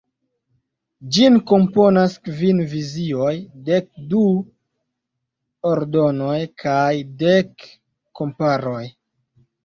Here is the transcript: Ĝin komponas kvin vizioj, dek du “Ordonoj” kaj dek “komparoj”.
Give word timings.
Ĝin 1.15 1.35
komponas 1.49 2.13
kvin 2.29 2.61
vizioj, 2.71 3.33
dek 3.67 3.89
du 4.13 4.21
“Ordonoj” 5.73 6.37
kaj 6.63 6.95
dek 7.21 7.67
“komparoj”. 8.21 8.81